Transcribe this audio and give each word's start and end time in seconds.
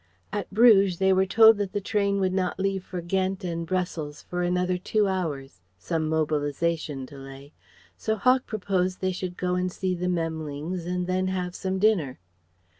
At 0.33 0.51
Bruges 0.51 0.97
they 0.97 1.13
were 1.13 1.27
told 1.27 1.57
that 1.59 1.73
the 1.73 1.79
train 1.79 2.19
would 2.19 2.33
not 2.33 2.59
leave 2.59 2.83
for 2.83 3.01
Ghent 3.01 3.43
and 3.43 3.67
Brussels 3.67 4.23
for 4.23 4.41
another 4.41 4.79
two 4.79 5.07
hours 5.07 5.61
some 5.77 6.09
mobilization 6.09 7.05
delay; 7.05 7.53
so 7.97 8.15
Hawk 8.15 8.47
proposed 8.47 8.99
they 9.01 9.11
should 9.11 9.37
go 9.37 9.53
and 9.53 9.71
see 9.71 9.93
the 9.93 10.07
Memlings 10.09 10.87
and 10.87 11.05
then 11.05 11.27
have 11.27 11.53
some 11.53 11.77
dinner. 11.77 12.19